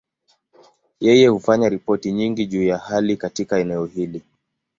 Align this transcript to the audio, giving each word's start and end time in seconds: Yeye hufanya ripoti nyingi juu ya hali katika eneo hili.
Yeye 0.99 1.27
hufanya 1.27 1.69
ripoti 1.69 2.11
nyingi 2.11 2.45
juu 2.45 2.63
ya 2.63 2.77
hali 2.77 3.17
katika 3.17 3.59
eneo 3.59 3.85
hili. 3.85 4.23